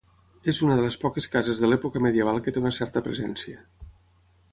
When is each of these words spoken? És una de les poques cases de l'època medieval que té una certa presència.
És 0.51 0.59
una 0.67 0.77
de 0.77 0.85
les 0.85 0.95
poques 1.03 1.27
cases 1.35 1.61
de 1.63 1.69
l'època 1.69 2.01
medieval 2.05 2.41
que 2.47 2.55
té 2.55 2.63
una 2.63 2.73
certa 2.79 3.05
presència. 3.09 3.61